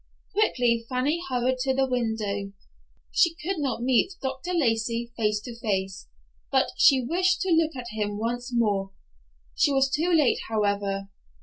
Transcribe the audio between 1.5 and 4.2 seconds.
to the window. She could not meet